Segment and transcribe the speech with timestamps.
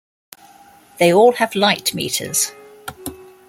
[0.97, 2.53] They all have light meters.